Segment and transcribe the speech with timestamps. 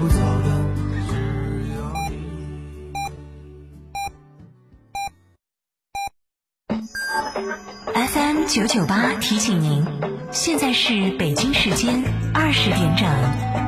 [0.00, 0.48] 不走的
[1.08, 1.14] 只
[1.74, 1.76] 有
[2.10, 2.12] 你。
[7.94, 9.84] FM 九九八提醒您，
[10.30, 12.02] 现在是北京时间
[12.34, 13.65] 二十点整。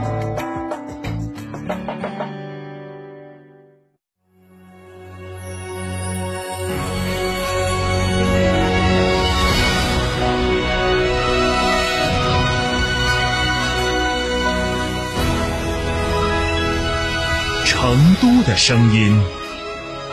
[18.59, 19.17] 声音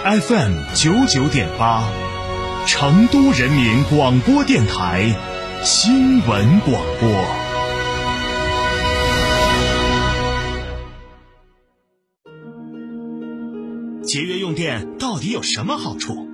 [0.04, 1.84] ，FM 九九点八，
[2.68, 5.16] 成都人民广播电台
[5.63, 7.09] 新闻广播。
[14.04, 16.30] 节约用电到底有什么好处？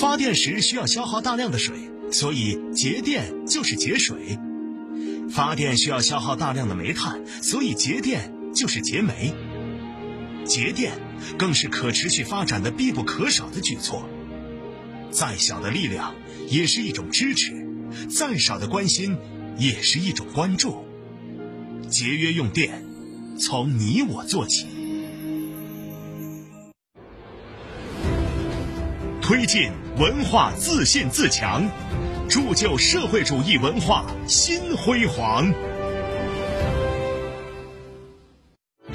[0.00, 1.76] 发电时需要消耗大量的水，
[2.10, 4.16] 所以节电就是节水；
[5.30, 9.34] 发电需要消耗大量的煤炭，所以节电就是节煤。
[10.46, 10.92] 节电
[11.38, 14.08] 更是可持续发展的必不可少的举措。
[15.10, 16.14] 再小的力量
[16.48, 17.54] 也是一种支持，
[18.08, 19.16] 再少的关心
[19.56, 20.84] 也是一种关注。
[21.88, 22.84] 节约用电，
[23.38, 24.66] 从你我做起。
[29.22, 31.68] 推进文化自信自强，
[32.28, 35.52] 铸就社会主义文化新辉煌。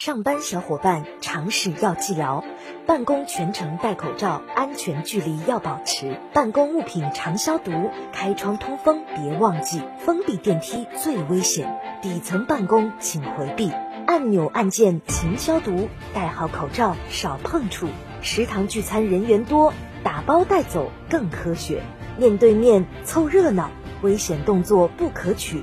[0.00, 2.42] 上班小伙伴常识要记牢，
[2.86, 7.70] 办公全程戴口罩，安全距离要保持，办公物品常消毒，
[8.10, 13.70] 开窗通风别忘记，封闭电梯最危险，底层办公请回避，
[14.06, 17.86] 按钮按键勤消毒，戴好口罩少碰触，
[18.22, 21.82] 食堂聚餐人员多，打包带走更科学，
[22.16, 23.68] 面对面凑热闹，
[24.00, 25.62] 危险动作不可取，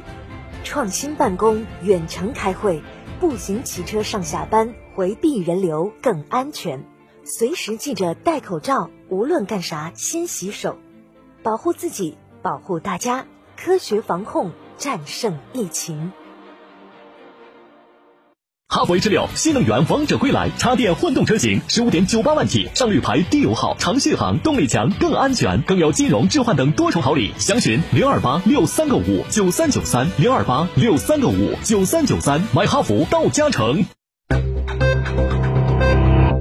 [0.64, 2.84] 创新办公远程开会。
[3.20, 6.86] 步行、骑车上下班，回避人流更安全。
[7.24, 10.78] 随时记着戴口罩，无论干啥先洗手，
[11.44, 13.26] 保护自己，保护大家，
[13.58, 16.12] 科学防控，战胜疫情。
[18.78, 27.32] 哈弗 H 六新能源王者归来，插电混动车型十五点九八万起，上绿牌，低油耗，长续航，动力强，更安全，更有金融置换等多重好礼。
[27.40, 33.84] 详询零二八六三个五九三九三零二八六三个五九三九三，买哈弗到嘉诚。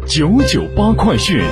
[0.07, 1.43] 九九八快讯，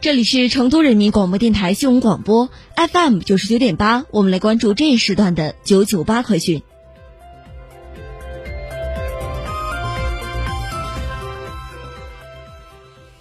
[0.00, 2.48] 这里是成都人民广播电台新闻广播
[2.90, 6.62] FM 九十九点八，我们来关注这一时段的九九八快讯。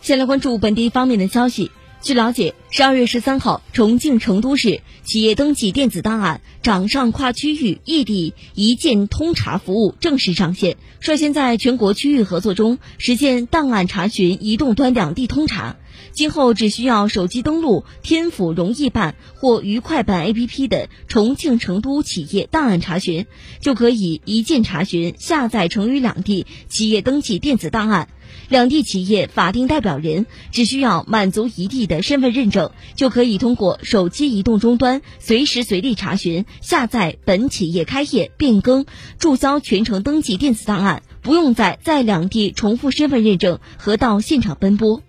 [0.08, 1.70] 先来关注本地方面的消息。
[2.02, 15.76] 据了解，十二月十三号，重庆成都市企业登记电子档案掌上跨区域异地一键通查服务正式上线，率先在全国区域合作中实现档案查询移动端两地通查。
[16.14, 23.26] 今后只需要手机登录天府容易办或愉快办 APP 的重庆、成都企业档案查询，
[23.62, 28.10] 就可以一键查询下载成渝两地企业登记电子档案。
[28.50, 38.86] 两地企业法定代表人只需要满足一地的身份认证，就可以通过手机移动终端随时随地查询、下载本企业开业、变更、
[39.18, 45.02] 注销全程登记电子档案，不用再在两地重复身份认证和到现场奔波。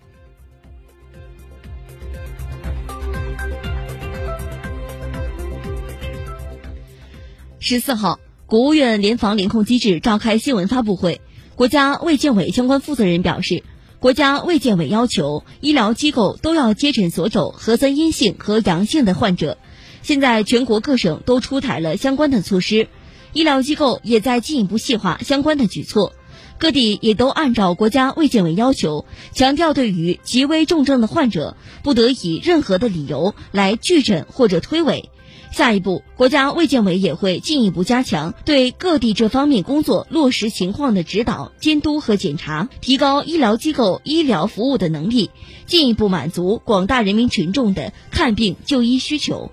[7.68, 11.20] 十四号，国务院联防联控机制召开新闻发布会。
[11.54, 13.62] 国家卫健委相关负责人表示，
[13.98, 19.58] 国家卫健委要求医疗机构都要接诊所有核酸阴性和阳性的患者。
[20.00, 22.88] 现在全国各省都出台了相关的措施，
[23.34, 26.14] 医疗机构也在进一步细化相关的举措。
[26.56, 29.04] 各地也都按照国家卫健委要求，
[29.34, 35.04] 强调对于极危重症的患者，不得以任何的理由来拒诊或者推诿。
[35.50, 45.30] 下一步，国家卫健委也会进一步加强对各地这方面工作落实情况的指导、监督和检查，提高医疗机构医疗服务的能力，
[45.66, 49.50] 进一步满足广大人民群众的看病就医需求。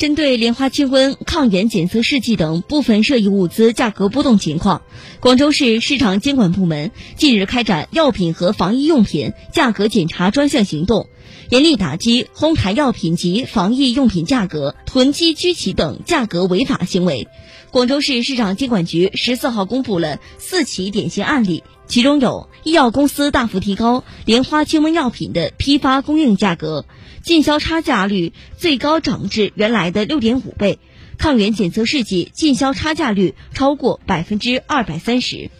[0.00, 4.80] 针对莲花清瘟、抗原检测试剂等部分涉疫物资价格波动情况，
[5.20, 11.10] 广州市市场监管部门近日开展药品和防疫用品价格检查专项行动，
[11.50, 17.28] 严厉打击哄抬药品及防疫用品价格、囤积居奇等价格违法行为。
[17.70, 26.86] 广州市市场监管局十四号公布了四起典型案例，其中有医药公司大幅提高莲花清瘟药品的批发供应价格。
[27.22, 30.78] 进销差价率最高涨至原来的六点五倍，
[31.18, 35.50] 抗原检测试剂进销差价率超过百分之二百三十。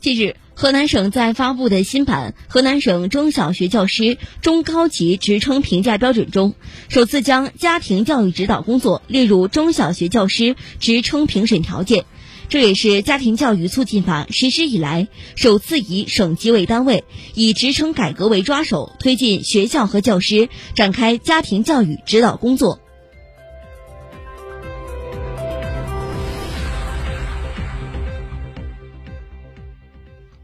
[0.00, 6.54] 近日，河南省在发布的新版《河南省中小学教师中高级职称评价标准》中，
[6.88, 12.04] 首次将家庭教育指导工作列入中小学教师职称评审条件。
[12.52, 17.02] 这也是家庭教育促进法实施以来首次以省级为单位，
[17.34, 22.78] 以职称改革为抓手，推进学校和教师展开家庭教育指导工作。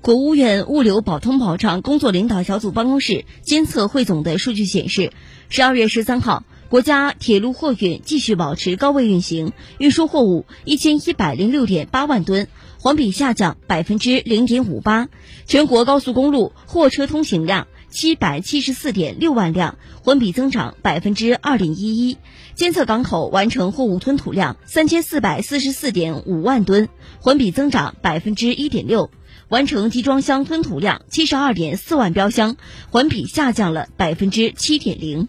[0.00, 5.12] 国务院物流保通保障工作领导小组办公室监测汇总的数据显示，
[5.50, 6.44] 十二月十三号。
[6.69, 12.47] 国家铁路货运继续保持高位运行，运输货物一千一百零六点八万吨，
[12.79, 15.09] 环比下降百分之零点五八。
[15.47, 22.19] 全国高速公路货车通行量七百七十四点六万辆，环比增长百分之二点一一。
[22.55, 29.11] 监测港口完成货物吞吐量三千四百四十四点五万吨，环比增长百分之一点六。
[29.49, 32.59] 完成集装箱吞吐量七十二点四万标箱，
[32.91, 35.29] 环比下降了百分之七点零。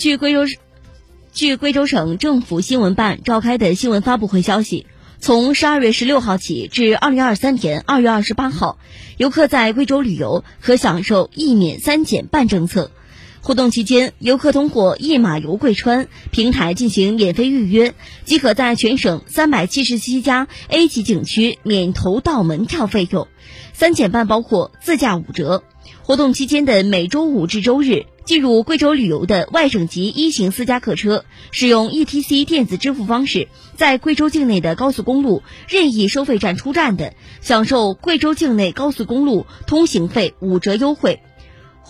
[0.00, 0.46] 据贵州，
[1.30, 4.86] 据贵州省政府新闻办召开的新闻发布会消息，
[5.18, 8.78] 从十二月十六号起至二零二三年二月二十八号，
[9.18, 12.90] 游客在贵州旅游可享受一免三减半政策。
[13.42, 17.94] 活动期间，游客通过一马游贵川平台进行免费预约，
[18.24, 23.28] 即可在全省三百七十七家 A 级景区免投到门票费用。
[23.72, 25.62] 三减半包括自驾五折。
[26.02, 28.06] 活动期间的每周五至周日。
[28.26, 41.20] 进入贵州旅游的外省籍一型私家客车，使用 ETC 电子支付方式，在贵州境内的高速公路任意收费站出站的，享受贵州境内高速公路通行费五折优惠。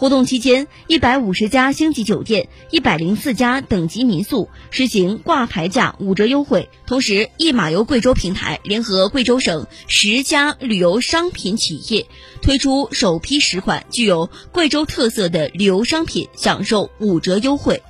[0.01, 6.71] 活动期间，一百五十家星级酒店、一百零四家等级民宿实行挂牌价五折优惠。
[6.87, 12.07] 同时，一马游贵州平台联合贵州省十家旅游商品企业，
[12.41, 17.83] 推出首批十款具有贵州特色的旅游商品，享受五折优惠。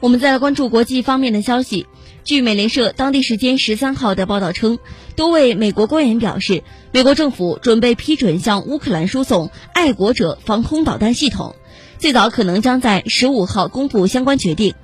[0.00, 1.86] 我们再来关注国际方面的消息。
[2.24, 4.78] 据美联社当地时间十三号的报道称，
[5.14, 11.54] 多位美国官员表示，美国政府准备批准向乌克兰输送爱国者防空导弹系统，
[11.98, 14.74] 最早可能将在十五号公布相关决定。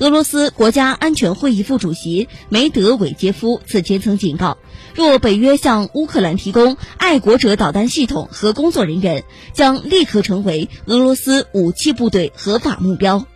[0.00, 4.58] 俄罗斯国家安全会议副主席梅德韦杰夫此前曾警告，
[4.96, 13.26] 若北约向乌克兰提供爱国者导弹系统和工作人员，将立刻成为俄罗斯武器部队合法目标。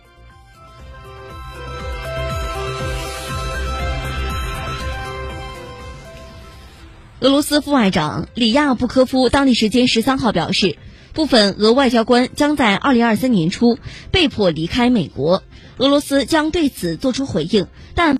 [7.25, 10.77] 俄罗斯副外长里亚布科夫当地时间十三号表示，
[11.11, 13.79] 部分俄外交官将在二零二三年初
[14.11, 15.41] 被迫离开美国，
[15.77, 17.65] 俄罗斯将对此作出回应，
[17.95, 18.13] 但。